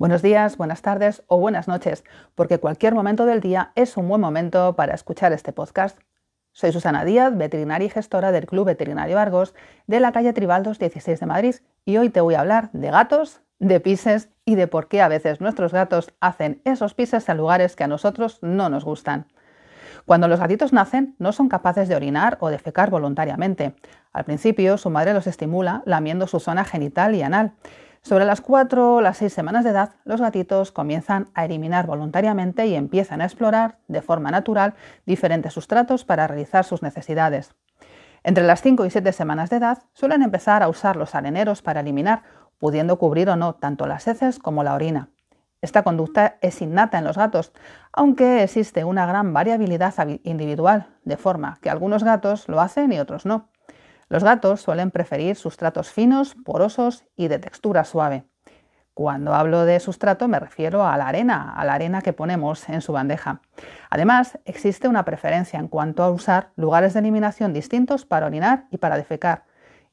Buenos 0.00 0.22
días, 0.22 0.56
buenas 0.56 0.80
tardes 0.80 1.22
o 1.26 1.38
buenas 1.38 1.68
noches, 1.68 2.04
porque 2.34 2.56
cualquier 2.56 2.94
momento 2.94 3.26
del 3.26 3.42
día 3.42 3.72
es 3.74 3.98
un 3.98 4.08
buen 4.08 4.22
momento 4.22 4.74
para 4.74 4.94
escuchar 4.94 5.34
este 5.34 5.52
podcast. 5.52 5.98
Soy 6.52 6.72
Susana 6.72 7.04
Díaz, 7.04 7.36
veterinaria 7.36 7.84
y 7.84 7.90
gestora 7.90 8.32
del 8.32 8.46
Club 8.46 8.64
Veterinario 8.64 9.18
Argos 9.18 9.54
de 9.86 10.00
la 10.00 10.10
calle 10.12 10.32
Tribaldos 10.32 10.78
16 10.78 11.20
de 11.20 11.26
Madrid, 11.26 11.56
y 11.84 11.98
hoy 11.98 12.08
te 12.08 12.22
voy 12.22 12.32
a 12.32 12.40
hablar 12.40 12.70
de 12.72 12.90
gatos, 12.90 13.42
de 13.58 13.78
pises 13.78 14.30
y 14.46 14.54
de 14.54 14.68
por 14.68 14.88
qué 14.88 15.02
a 15.02 15.08
veces 15.08 15.42
nuestros 15.42 15.70
gatos 15.70 16.14
hacen 16.18 16.62
esos 16.64 16.94
pises 16.94 17.28
en 17.28 17.36
lugares 17.36 17.76
que 17.76 17.84
a 17.84 17.88
nosotros 17.88 18.38
no 18.40 18.70
nos 18.70 18.86
gustan. 18.86 19.26
Cuando 20.06 20.28
los 20.28 20.40
gatitos 20.40 20.72
nacen, 20.72 21.14
no 21.18 21.32
son 21.32 21.50
capaces 21.50 21.90
de 21.90 21.94
orinar 21.94 22.38
o 22.40 22.48
defecar 22.48 22.88
voluntariamente. 22.88 23.74
Al 24.14 24.24
principio, 24.24 24.78
su 24.78 24.88
madre 24.88 25.12
los 25.12 25.26
estimula 25.26 25.82
lamiendo 25.84 26.26
su 26.26 26.40
zona 26.40 26.64
genital 26.64 27.14
y 27.14 27.20
anal. 27.20 27.52
Sobre 28.02 28.24
las 28.24 28.40
4 28.40 28.94
o 28.94 29.00
las 29.02 29.18
6 29.18 29.32
semanas 29.32 29.62
de 29.62 29.70
edad, 29.70 29.90
los 30.04 30.22
gatitos 30.22 30.72
comienzan 30.72 31.28
a 31.34 31.44
eliminar 31.44 31.86
voluntariamente 31.86 32.66
y 32.66 32.74
empiezan 32.74 33.20
a 33.20 33.26
explorar 33.26 33.78
de 33.88 34.00
forma 34.00 34.30
natural 34.30 34.74
diferentes 35.04 35.52
sustratos 35.52 36.06
para 36.06 36.26
realizar 36.26 36.64
sus 36.64 36.82
necesidades. 36.82 37.54
Entre 38.24 38.44
las 38.44 38.62
5 38.62 38.86
y 38.86 38.90
7 38.90 39.12
semanas 39.12 39.50
de 39.50 39.56
edad 39.56 39.82
suelen 39.92 40.22
empezar 40.22 40.62
a 40.62 40.68
usar 40.68 40.96
los 40.96 41.14
areneros 41.14 41.60
para 41.60 41.80
eliminar, 41.80 42.22
pudiendo 42.58 42.98
cubrir 42.98 43.28
o 43.28 43.36
no 43.36 43.54
tanto 43.54 43.86
las 43.86 44.08
heces 44.08 44.38
como 44.38 44.64
la 44.64 44.74
orina. 44.74 45.10
Esta 45.60 45.82
conducta 45.82 46.38
es 46.40 46.62
innata 46.62 46.98
en 46.98 47.04
los 47.04 47.18
gatos, 47.18 47.52
aunque 47.92 48.42
existe 48.42 48.84
una 48.84 49.04
gran 49.04 49.34
variabilidad 49.34 49.94
individual, 50.24 50.86
de 51.04 51.18
forma 51.18 51.58
que 51.60 51.68
algunos 51.68 52.02
gatos 52.02 52.48
lo 52.48 52.62
hacen 52.62 52.92
y 52.92 52.98
otros 52.98 53.26
no. 53.26 53.49
Los 54.10 54.24
gatos 54.24 54.60
suelen 54.60 54.90
preferir 54.90 55.36
sustratos 55.36 55.92
finos, 55.92 56.34
porosos 56.44 57.04
y 57.16 57.28
de 57.28 57.38
textura 57.38 57.84
suave. 57.84 58.24
Cuando 58.92 59.34
hablo 59.34 59.64
de 59.64 59.78
sustrato 59.78 60.26
me 60.26 60.40
refiero 60.40 60.84
a 60.84 60.96
la 60.96 61.06
arena, 61.06 61.54
a 61.56 61.64
la 61.64 61.74
arena 61.74 62.02
que 62.02 62.12
ponemos 62.12 62.68
en 62.68 62.80
su 62.80 62.92
bandeja. 62.92 63.40
Además, 63.88 64.40
existe 64.44 64.88
una 64.88 65.04
preferencia 65.04 65.60
en 65.60 65.68
cuanto 65.68 66.02
a 66.02 66.10
usar 66.10 66.50
lugares 66.56 66.92
de 66.92 66.98
eliminación 66.98 67.52
distintos 67.52 68.04
para 68.04 68.26
orinar 68.26 68.66
y 68.72 68.78
para 68.78 68.96
defecar, 68.96 69.44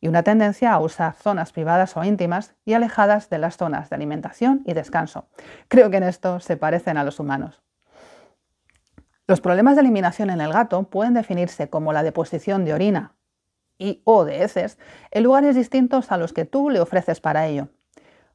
y 0.02 0.08
una 0.08 0.24
tendencia 0.24 0.74
a 0.74 0.80
usar 0.80 1.14
zonas 1.14 1.52
privadas 1.52 1.96
o 1.96 2.04
íntimas 2.04 2.56
y 2.66 2.74
alejadas 2.74 3.30
de 3.30 3.38
las 3.38 3.56
zonas 3.56 3.92
de 3.92 3.98
alimentación 3.98 4.64
y 4.66 4.74
descanso. 4.74 5.28
Creo 5.68 5.92
que 5.92 5.98
en 5.98 6.04
esto 6.04 6.40
se 6.40 6.58
parecen 6.58 6.98
a 6.98 7.04
los 7.04 7.20
humanos. 7.20 7.62
Los 9.28 9.42
problemas 9.42 9.76
de 9.76 9.82
eliminación 9.82 10.32
en 10.32 10.42
el 10.42 10.54
gato 10.54 10.84
pueden 10.90 11.14
definirse 11.14 11.70
como 11.70 11.94
la 11.94 12.02
deposición 12.02 12.66
de 12.66 12.74
orina, 12.74 13.14
y 13.78 14.02
o 14.06 14.26
de 14.26 14.44
heces 14.44 14.78
en 15.12 15.24
lugares 15.24 15.56
distintos 15.56 16.12
a 16.12 16.18
los 16.18 16.34
que 16.34 16.46
tú 16.46 16.70
le 16.70 16.80
ofreces 16.80 17.20
para 17.22 17.48
ello. 17.48 17.70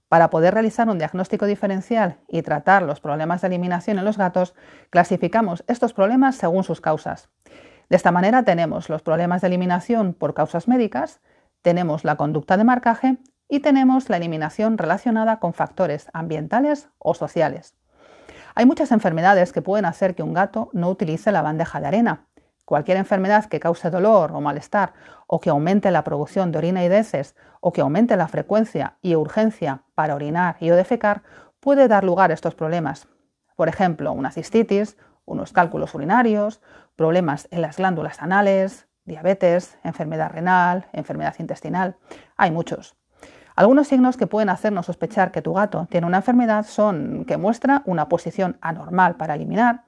Para 0.09 0.29
poder 0.29 0.53
realizar 0.53 0.89
un 0.89 0.99
diagnóstico 0.99 1.47
diferencial 1.47 2.19
y 2.29 2.43
tratar 2.43 2.83
los 2.83 3.01
problemas 3.01 3.41
de 3.41 3.49
eliminación 3.49 3.99
en 3.99 4.05
los 4.05 4.19
gatos, 4.19 4.55
clasificamos 4.91 5.65
estos 5.69 5.95
problemas 5.95 6.37
según 6.37 6.65
sus 6.65 6.81
causas. 6.83 7.31
De 7.89 7.97
esta 7.97 8.13
manera 8.13 8.43
tenemos 8.43 8.89
los 8.89 9.03
problemas 9.03 9.41
de 9.41 9.49
eliminación 9.49 10.13
por 10.13 10.35
causas 10.35 10.69
médicas, 10.69 11.21
tenemos 11.63 12.05
la 12.05 12.17
conducta 12.17 12.57
de 12.57 12.65
marcaje 12.65 13.17
y 13.49 13.61
tenemos 13.61 14.09
la 14.11 14.17
eliminación 14.19 14.79
relacionada 14.79 15.39
con 15.39 15.55
factores 15.55 16.09
ambientales 16.13 16.89
o 16.99 17.15
sociales. 17.15 17.75
Hay 18.55 18.67
muchas 18.67 18.93
enfermedades 18.93 19.53
que 19.53 19.63
pueden 19.63 19.87
hacer 19.87 20.15
que 20.15 20.23
un 20.23 20.35
gato 20.35 20.69
no 20.73 20.91
utilice 20.91 21.33
la 21.33 21.43
bandeja 21.43 21.81
de 21.81 21.87
arena, 21.87 22.27
Cualquier 22.73 22.97
enfermedad 22.97 23.45
que 23.45 23.61
cause 23.61 23.91
dolor 23.91 24.33
o 24.33 24.41
malestar 24.41 24.95
o 25.27 25.41
que 25.41 25.51
aumente 25.51 25.91
la 25.91 26.05
producción 26.05 26.53
de 26.53 26.57
orina 26.57 26.83
y 26.83 26.87
heces 26.87 27.37
o 27.61 27.71
que 27.71 27.83
aumente 27.83 28.17
la 28.17 28.29
frecuencia 28.29 28.97
y 29.03 29.15
urgencia 29.15 29.83
para 29.95 30.15
orinar 30.15 30.57
y 30.59 30.71
o 30.71 30.75
defecar 30.75 31.21
puede 31.61 31.87
dar 31.87 32.03
lugar 32.03 32.31
a 32.31 32.35
estos 32.35 32.55
problemas. 32.55 33.09
Por 33.57 33.69
ejemplo, 33.69 34.11
una 34.13 34.33
cistitis, 34.33 34.97
unos 35.27 35.53
cálculos 35.53 35.95
urinarios, 35.95 36.63
problemas 36.97 37.47
en 37.51 37.61
las 37.61 37.77
glándulas 37.77 38.23
anales, 38.23 38.89
diabetes, 39.05 39.77
enfermedad 39.85 40.31
renal, 40.31 40.87
enfermedad 40.95 41.35
intestinal. 41.41 41.97
Hay 42.39 42.53
muchos. 42.53 42.97
Algunos 43.55 43.89
signos 43.89 44.17
que 44.17 44.27
pueden 44.27 44.49
hacernos 44.49 44.87
sospechar 44.87 45.31
que 45.31 45.43
tu 45.43 45.53
gato 45.53 45.87
tiene 45.91 46.07
una 46.07 46.17
enfermedad 46.17 46.65
son 46.65 47.27
que 47.27 47.37
muestra 47.37 47.83
una 47.85 48.09
posición 48.09 48.57
anormal 48.63 49.17
para 49.17 49.35
eliminar, 49.35 49.85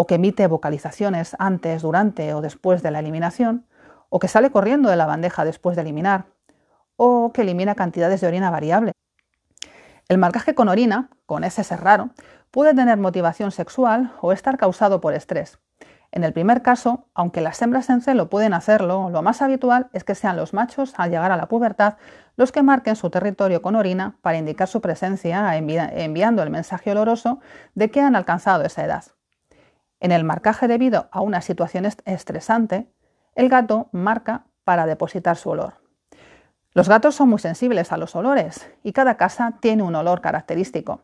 o 0.00 0.06
que 0.06 0.14
emite 0.14 0.46
vocalizaciones 0.46 1.34
antes, 1.40 1.82
durante 1.82 2.32
o 2.32 2.40
después 2.40 2.84
de 2.84 2.92
la 2.92 3.00
eliminación, 3.00 3.66
o 4.10 4.20
que 4.20 4.28
sale 4.28 4.52
corriendo 4.52 4.90
de 4.90 4.94
la 4.94 5.06
bandeja 5.06 5.44
después 5.44 5.74
de 5.74 5.82
eliminar, 5.82 6.26
o 6.94 7.32
que 7.32 7.42
elimina 7.42 7.74
cantidades 7.74 8.20
de 8.20 8.28
orina 8.28 8.48
variable. 8.48 8.92
El 10.08 10.18
marcaje 10.18 10.54
con 10.54 10.68
orina, 10.68 11.10
con 11.26 11.42
ese 11.42 11.76
raro, 11.76 12.10
puede 12.52 12.74
tener 12.74 12.96
motivación 12.96 13.50
sexual 13.50 14.12
o 14.20 14.30
estar 14.30 14.56
causado 14.56 15.00
por 15.00 15.14
estrés. 15.14 15.58
En 16.12 16.22
el 16.22 16.32
primer 16.32 16.62
caso, 16.62 17.08
aunque 17.12 17.40
las 17.40 17.60
hembras 17.60 17.90
en 17.90 18.00
celo 18.00 18.30
pueden 18.30 18.54
hacerlo, 18.54 19.10
lo 19.10 19.22
más 19.22 19.42
habitual 19.42 19.88
es 19.92 20.04
que 20.04 20.14
sean 20.14 20.36
los 20.36 20.54
machos 20.54 20.94
al 20.96 21.10
llegar 21.10 21.32
a 21.32 21.36
la 21.36 21.48
pubertad 21.48 21.96
los 22.36 22.52
que 22.52 22.62
marquen 22.62 22.94
su 22.94 23.10
territorio 23.10 23.62
con 23.62 23.74
orina 23.74 24.16
para 24.22 24.38
indicar 24.38 24.68
su 24.68 24.80
presencia 24.80 25.56
enviando 25.56 26.44
el 26.44 26.50
mensaje 26.50 26.92
oloroso 26.92 27.40
de 27.74 27.90
que 27.90 28.00
han 28.00 28.14
alcanzado 28.14 28.62
esa 28.64 28.84
edad. 28.84 29.17
En 30.00 30.12
el 30.12 30.24
marcaje 30.24 30.68
debido 30.68 31.08
a 31.10 31.20
una 31.20 31.40
situación 31.40 31.86
estresante, 31.86 32.88
el 33.34 33.48
gato 33.48 33.88
marca 33.92 34.44
para 34.64 34.86
depositar 34.86 35.36
su 35.36 35.50
olor. 35.50 35.74
Los 36.72 36.88
gatos 36.88 37.14
son 37.14 37.30
muy 37.30 37.38
sensibles 37.38 37.92
a 37.92 37.96
los 37.96 38.14
olores 38.14 38.70
y 38.82 38.92
cada 38.92 39.16
casa 39.16 39.58
tiene 39.60 39.82
un 39.82 39.94
olor 39.94 40.20
característico. 40.20 41.00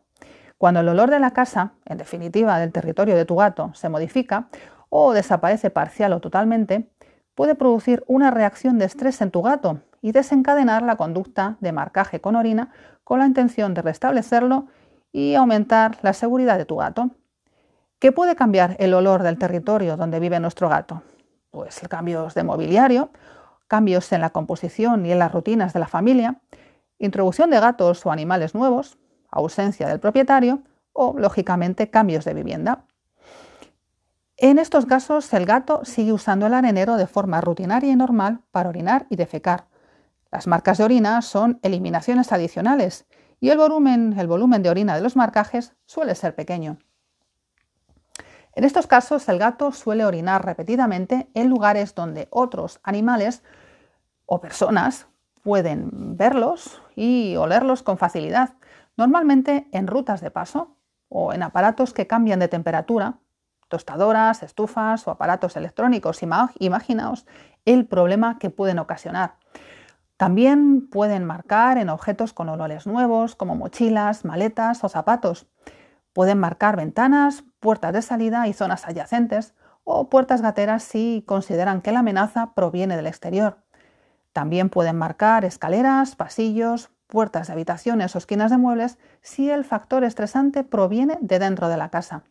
Cuando 0.59 0.81
el 0.81 0.89
olor 0.89 1.11
de 1.11 1.19
la 1.19 1.33
casa, 1.33 1.73
en 1.85 1.99
definitiva 1.99 2.59
del 2.59 2.73
territorio 2.73 3.17
de 3.17 3.25
tu 3.25 3.37
gato, 3.37 3.73
se 3.75 3.89
modifica 3.89 4.49
o 4.89 5.13
desaparece 5.13 5.71
parcial 5.71 6.13
o 6.13 6.21
totalmente, 6.21 6.89
puede 7.35 7.55
producir 7.55 8.05
una 8.07 8.31
reacción 8.31 8.79
de 8.79 8.85
estrés 8.85 9.21
en 9.21 9.31
tu 9.31 9.43
gato 9.43 9.81
y 10.01 10.13
desencadenar 10.13 10.83
la 10.83 10.97
conducta 10.97 11.57
de 11.61 11.73
marcaje 11.73 12.21
con 12.21 12.37
orina 12.37 12.71
con 13.03 13.19
la 13.19 13.27
intención 13.27 13.75
de 13.75 13.83
restablecerlo 13.83 14.67
y 15.13 15.35
aumentar 15.35 15.99
la 16.03 16.13
seguridad 16.13 16.59
de 16.59 16.65
tu 16.65 16.77
gato. 16.77 17.11
¿Qué 17.99 18.13
puede 18.13 18.37
cambiar 18.37 18.77
el 18.79 18.93
olor 18.93 19.23
del 19.23 19.39
territorio 19.39 19.97
donde 19.97 20.21
vive 20.21 20.39
nuestro 20.41 20.69
gato? 20.69 21.03
Pues 21.51 21.81
cambios 21.89 22.35
de 22.35 22.45
mobiliario, 22.45 23.11
cambios 23.69 24.13
en 24.13 24.21
la 24.21 24.31
composición 24.31 25.07
y 25.07 25.13
en 25.13 25.19
las 25.19 25.33
rutinas 25.33 25.73
de 25.73 25.81
la 25.81 25.89
familia, 25.89 26.41
introducción 26.99 27.51
de 27.51 27.61
gatos 27.61 28.05
o 28.05 28.11
animales 28.11 28.55
nuevos, 28.55 28.99
ausencia 29.31 29.89
del 29.89 30.01
propietario 30.01 30.63
o, 30.93 31.15
lógicamente, 31.19 31.91
cambios 31.91 32.25
de 32.25 32.35
vivienda. 32.35 32.85
En 34.37 34.59
estos 34.59 34.85
casos, 34.85 35.33
el 35.33 35.47
gato 35.47 35.85
sigue 35.85 36.13
usando 36.13 36.47
el 36.47 36.55
arenero 36.55 36.97
de 36.97 37.07
forma 37.07 37.41
rutinaria 37.41 37.93
y 37.93 37.97
normal 37.97 38.41
para 38.51 38.69
orinar 38.69 39.07
y 39.09 39.17
defecar. 39.17 39.67
Las 40.31 40.47
marcas 40.47 40.79
de 40.79 40.85
orina 40.85 41.23
son 41.23 41.61
eliminaciones 41.63 42.33
adicionales 42.33 43.07
y 43.41 43.51
el 43.51 43.59
volumen, 43.59 44.19
el 44.19 44.27
volumen 44.27 44.63
de 44.63 44.71
orina 44.71 44.97
de 44.97 45.03
los 45.03 45.17
marcajes 45.17 45.75
suele 45.87 46.15
ser 46.17 46.35
pequeño. 46.35 46.79
En 48.55 48.65
estos 48.65 48.87
casos, 48.87 49.29
el 49.29 49.39
gato 49.39 49.73
suele 49.73 50.05
orinar 50.05 50.45
repetidamente 50.45 51.29
en 51.35 51.49
lugares 51.49 51.95
donde 51.95 52.29
otros 52.31 52.81
animales 52.85 53.43
o 54.27 54.41
personas 54.41 55.09
pueden 55.43 56.17
verlos 56.17 56.81
y 56.95 57.37
olerlos 57.37 57.83
con 57.83 57.99
facilidad, 57.99 58.55
normalmente 58.97 59.69
en 59.73 59.87
rutas 59.87 60.21
de 60.21 60.31
paso 60.31 60.77
o 61.09 61.33
en 61.33 61.43
aparatos 61.43 61.93
que 61.93 62.07
cambian 62.07 62.39
de 62.39 62.49
temperatura, 62.49 63.19
tostadoras, 63.69 64.43
estufas 64.43 65.07
o 65.09 65.11
aparatos 65.11 65.57
electrónicos. 65.57 66.23
Imaginaos 66.59 67.27
el 67.65 67.87
problema 67.87 68.39
que 68.39 68.51
pueden 68.51 68.79
ocasionar. 68.79 69.35
También 70.17 70.89
pueden 70.89 71.25
marcar 71.25 71.77
en 71.77 71.89
objetos 71.89 72.33
con 72.33 72.49
olores 72.49 72.87
nuevos, 72.87 73.35
como 73.35 73.57
mochilas, 73.57 74.25
maletas 74.25 74.85
o 74.85 74.89
zapatos. 74.89 75.49
Pueden 76.15 76.39
marcar 76.39 76.77
ventanas, 76.77 77.45
puertas 77.61 77.93
de 77.93 78.01
salida 78.01 78.49
y 78.49 78.55
zonas 78.55 78.87
adyacentes, 78.87 79.55
o 79.83 80.09
puertas 80.09 80.41
gateras 80.41 80.83
si 80.83 81.25
consideran 81.27 81.83
que 81.83 81.93
la 81.93 81.99
amenaza 81.99 82.55
proviene 82.55 82.97
del 82.97 83.07
exterior. 83.07 83.59
También 84.33 84.71
pueden 84.71 84.97
marcar 84.97 85.45
escaleras, 85.45 86.17
pasillos, 86.17 86.91
puertas 87.09 87.49
de 87.49 87.53
habitaciones 87.53 88.15
o 88.15 88.19
esquinas 88.19 88.51
de 88.51 88.59
muebles 88.59 88.99
si 89.21 89.51
el 89.51 89.65
factor 89.65 90.05
estresante 90.05 90.65
proviene 90.65 91.19
de 91.21 91.39
dentro 91.39 91.69
de 91.69 91.77
la 91.77 91.91
casa. 91.91 92.23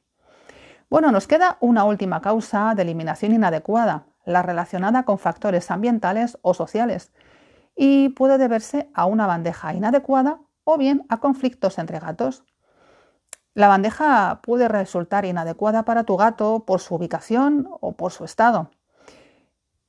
Bueno, 0.90 1.12
nos 1.12 1.28
queda 1.28 1.58
una 1.60 1.84
última 1.84 2.22
causa 2.22 2.74
de 2.76 2.84
eliminación 2.84 3.34
inadecuada, 3.34 4.06
la 4.26 4.42
relacionada 4.42 5.04
con 5.04 5.20
factores 5.20 5.72
ambientales 5.72 6.38
o 6.42 6.54
sociales, 6.54 7.12
y 7.76 8.10
puede 8.10 8.38
deberse 8.38 8.90
a 8.94 9.06
una 9.06 9.28
bandeja 9.28 9.74
inadecuada 9.74 10.40
o 10.64 10.78
bien 10.78 11.06
a 11.10 11.18
conflictos 11.18 11.80
entre 11.80 12.00
gatos. 12.00 12.46
La 13.54 13.68
bandeja 13.68 14.40
puede 14.42 14.68
resultar 14.68 15.26
inadecuada 15.26 15.84
para 15.84 16.04
tu 16.04 16.18
gato 16.18 16.64
por 16.66 16.80
su 16.80 16.96
ubicación 16.96 17.70
o 17.82 17.92
por 17.92 18.12
su 18.12 18.26
estado. 18.26 18.72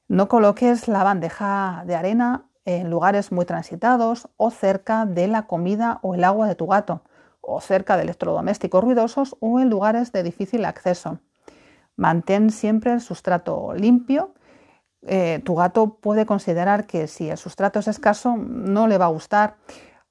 No 0.06 0.28
coloques 0.28 0.86
la 0.86 1.02
bandeja 1.02 1.82
de 1.86 1.94
arena 1.94 2.44
en 2.66 2.90
lugares 2.90 3.32
muy 3.32 3.46
transitados 3.46 4.28
o 4.36 4.50
cerca 4.50 5.06
de 5.06 5.28
la 5.28 5.46
comida 5.46 5.98
o 6.02 6.14
el 6.14 6.24
agua 6.24 6.46
de 6.46 6.54
tu 6.54 6.66
gato, 6.66 7.02
o 7.40 7.60
cerca 7.60 7.96
de 7.96 8.02
electrodomésticos 8.02 8.84
ruidosos 8.84 9.36
o 9.40 9.60
en 9.60 9.70
lugares 9.70 10.12
de 10.12 10.22
difícil 10.22 10.66
acceso. 10.66 11.20
Mantén 11.96 12.50
siempre 12.50 12.92
el 12.92 13.00
sustrato 13.00 13.72
limpio. 13.74 14.34
Eh, 15.06 15.40
tu 15.44 15.54
gato 15.54 15.94
puede 16.00 16.26
considerar 16.26 16.86
que 16.86 17.06
si 17.06 17.30
el 17.30 17.38
sustrato 17.38 17.78
es 17.78 17.88
escaso 17.88 18.36
no 18.36 18.88
le 18.88 18.98
va 18.98 19.06
a 19.06 19.08
gustar 19.08 19.56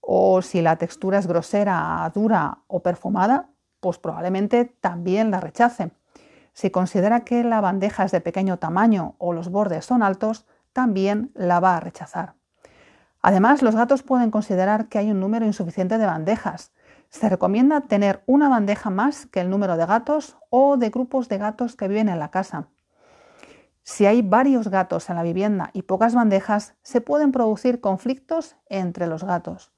o 0.05 0.41
si 0.41 0.61
la 0.61 0.75
textura 0.75 1.17
es 1.17 1.27
grosera, 1.27 2.11
dura 2.13 2.59
o 2.67 2.83
perfumada, 2.83 3.49
pues 3.79 3.99
probablemente 3.99 4.65
también 4.65 5.31
la 5.31 5.39
rechace. 5.39 5.91
Si 6.51 6.71
considera 6.71 7.21
que 7.21 7.43
la 7.45 7.61
bandeja 7.61 8.03
es 8.03 8.11
de 8.11 8.19
pequeño 8.19 8.59
tamaño 8.59 9.15
o 9.17 9.31
los 9.31 9.49
bordes 9.49 9.85
son 9.85 10.03
altos, 10.03 10.45
también 10.73 11.31
la 11.35 11.61
va 11.61 11.77
a 11.77 11.79
rechazar. 11.79 12.33
Además, 13.21 13.61
los 13.61 13.75
gatos 13.77 14.03
pueden 14.03 14.29
considerar 14.29 14.89
que 14.89 14.97
hay 14.97 15.09
un 15.09 15.21
número 15.21 15.45
insuficiente 15.45 15.97
de 15.97 16.05
bandejas. 16.05 16.73
Se 17.07 17.29
recomienda 17.29 17.79
tener 17.81 18.23
una 18.25 18.49
bandeja 18.49 18.89
más 18.89 19.25
que 19.25 19.39
el 19.39 19.49
número 19.49 19.77
de 19.77 19.85
gatos 19.85 20.35
o 20.49 20.75
de 20.75 20.89
grupos 20.89 21.29
de 21.29 21.37
gatos 21.37 21.77
que 21.77 21.87
viven 21.87 22.09
en 22.09 22.19
la 22.19 22.29
casa. 22.29 22.67
Si 23.83 24.05
hay 24.05 24.21
varios 24.21 24.67
gatos 24.67 25.09
en 25.09 25.15
la 25.15 25.23
vivienda 25.23 25.69
y 25.71 25.83
pocas 25.83 26.13
bandejas, 26.13 26.75
se 26.81 26.99
pueden 26.99 27.31
producir 27.31 27.79
conflictos 27.79 28.57
entre 28.67 29.07
los 29.07 29.23
gatos. 29.23 29.72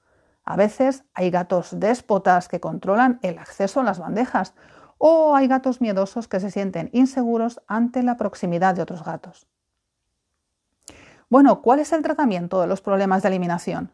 A 0.45 0.55
veces 0.55 1.03
hay 1.15 1.31
gatos 1.31 1.79
déspotas 1.79 2.47
que 2.47 2.59
controlan 2.59 3.19
el 3.23 3.39
acceso 3.39 3.79
a 3.79 3.83
las 3.83 3.99
bandejas 3.99 4.53
o 4.97 5.35
hay 5.35 5.47
gatos 5.47 5.81
miedosos 5.81 6.27
que 6.27 6.39
se 6.39 6.51
sienten 6.51 6.89
inseguros 6.93 7.61
ante 7.67 8.03
la 8.03 8.15
proximidad 8.15 8.75
de 8.75 8.83
otros 8.83 9.03
gatos. 9.03 9.47
Bueno, 11.29 11.61
¿cuál 11.63 11.79
es 11.79 11.91
el 11.91 12.03
tratamiento 12.03 12.61
de 12.61 12.67
los 12.67 12.81
problemas 12.81 13.23
de 13.23 13.29
eliminación? 13.29 13.91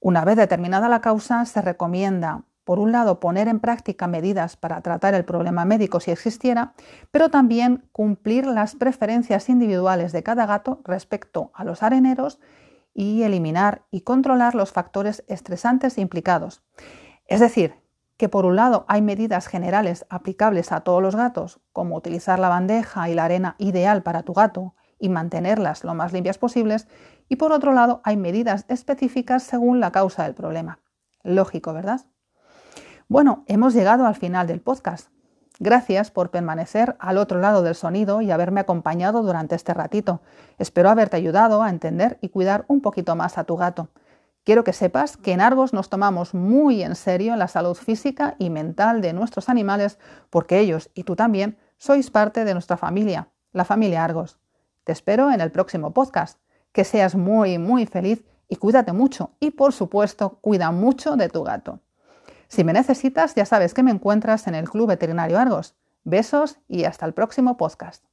Una 0.00 0.24
vez 0.24 0.36
determinada 0.36 0.88
la 0.88 1.02
causa, 1.02 1.44
se 1.44 1.60
recomienda, 1.60 2.44
por 2.64 2.78
un 2.78 2.90
lado, 2.90 3.20
poner 3.20 3.48
en 3.48 3.60
práctica 3.60 4.06
medidas 4.06 4.56
para 4.56 4.80
tratar 4.80 5.14
el 5.14 5.24
problema 5.24 5.64
médico 5.66 6.00
si 6.00 6.10
existiera, 6.10 6.72
pero 7.10 7.28
también 7.28 7.84
cumplir 7.92 8.46
las 8.46 8.74
preferencias 8.74 9.48
individuales 9.48 10.12
de 10.12 10.22
cada 10.22 10.46
gato 10.46 10.80
respecto 10.84 11.50
a 11.54 11.64
los 11.64 11.82
areneros 11.82 12.40
y 12.98 13.24
eliminar 13.24 13.84
y 13.90 14.00
controlar 14.00 14.54
los 14.54 14.72
factores 14.72 15.22
estresantes 15.28 15.98
implicados. 15.98 16.64
Es 17.26 17.40
decir, 17.40 17.74
que 18.16 18.30
por 18.30 18.46
un 18.46 18.56
lado 18.56 18.86
hay 18.88 19.02
medidas 19.02 19.48
generales 19.48 20.06
aplicables 20.08 20.72
a 20.72 20.80
todos 20.80 21.02
los 21.02 21.14
gatos, 21.14 21.60
como 21.74 21.94
utilizar 21.94 22.38
la 22.38 22.48
bandeja 22.48 23.10
y 23.10 23.14
la 23.14 23.24
arena 23.24 23.54
ideal 23.58 24.02
para 24.02 24.22
tu 24.22 24.32
gato 24.32 24.74
y 24.98 25.10
mantenerlas 25.10 25.84
lo 25.84 25.94
más 25.94 26.14
limpias 26.14 26.38
posibles, 26.38 26.88
y 27.28 27.36
por 27.36 27.52
otro 27.52 27.74
lado 27.74 28.00
hay 28.02 28.16
medidas 28.16 28.64
específicas 28.68 29.42
según 29.42 29.78
la 29.78 29.92
causa 29.92 30.22
del 30.22 30.34
problema. 30.34 30.80
Lógico, 31.22 31.74
¿verdad? 31.74 32.00
Bueno, 33.08 33.44
hemos 33.46 33.74
llegado 33.74 34.06
al 34.06 34.14
final 34.14 34.46
del 34.46 34.62
podcast. 34.62 35.10
Gracias 35.58 36.10
por 36.10 36.30
permanecer 36.30 36.96
al 36.98 37.16
otro 37.16 37.40
lado 37.40 37.62
del 37.62 37.74
sonido 37.74 38.20
y 38.20 38.30
haberme 38.30 38.60
acompañado 38.60 39.22
durante 39.22 39.54
este 39.54 39.72
ratito. 39.72 40.20
Espero 40.58 40.90
haberte 40.90 41.16
ayudado 41.16 41.62
a 41.62 41.70
entender 41.70 42.18
y 42.20 42.28
cuidar 42.28 42.66
un 42.68 42.82
poquito 42.82 43.16
más 43.16 43.38
a 43.38 43.44
tu 43.44 43.56
gato. 43.56 43.88
Quiero 44.44 44.64
que 44.64 44.74
sepas 44.74 45.16
que 45.16 45.32
en 45.32 45.40
Argos 45.40 45.72
nos 45.72 45.88
tomamos 45.88 46.34
muy 46.34 46.82
en 46.82 46.94
serio 46.94 47.34
la 47.36 47.48
salud 47.48 47.74
física 47.74 48.36
y 48.38 48.50
mental 48.50 49.00
de 49.00 49.14
nuestros 49.14 49.48
animales 49.48 49.98
porque 50.28 50.60
ellos 50.60 50.90
y 50.94 51.04
tú 51.04 51.16
también 51.16 51.56
sois 51.78 52.10
parte 52.10 52.44
de 52.44 52.52
nuestra 52.52 52.76
familia, 52.76 53.28
la 53.52 53.64
familia 53.64 54.04
Argos. 54.04 54.38
Te 54.84 54.92
espero 54.92 55.32
en 55.32 55.40
el 55.40 55.50
próximo 55.50 55.92
podcast. 55.92 56.38
Que 56.72 56.84
seas 56.84 57.14
muy, 57.14 57.56
muy 57.56 57.86
feliz 57.86 58.24
y 58.48 58.56
cuídate 58.56 58.92
mucho 58.92 59.30
y 59.40 59.52
por 59.52 59.72
supuesto 59.72 60.38
cuida 60.42 60.70
mucho 60.70 61.16
de 61.16 61.30
tu 61.30 61.42
gato. 61.42 61.80
Si 62.48 62.64
me 62.64 62.72
necesitas, 62.72 63.34
ya 63.34 63.44
sabes 63.44 63.74
que 63.74 63.82
me 63.82 63.90
encuentras 63.90 64.46
en 64.46 64.54
el 64.54 64.68
Club 64.68 64.88
Veterinario 64.88 65.38
Argos. 65.38 65.74
Besos 66.04 66.58
y 66.68 66.84
hasta 66.84 67.06
el 67.06 67.14
próximo 67.14 67.56
podcast. 67.56 68.04